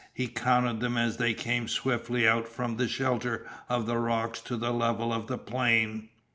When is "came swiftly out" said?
1.35-2.47